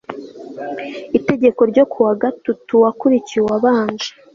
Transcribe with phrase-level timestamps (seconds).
[1.17, 4.07] itegeko ryo ku wa gatutu wakurikiye uwabanje